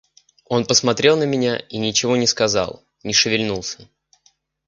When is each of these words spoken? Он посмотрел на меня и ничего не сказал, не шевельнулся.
Он 0.45 0.65
посмотрел 0.65 1.15
на 1.15 1.25
меня 1.25 1.57
и 1.59 1.77
ничего 1.77 2.17
не 2.17 2.25
сказал, 2.25 2.83
не 3.03 3.13
шевельнулся. 3.13 3.87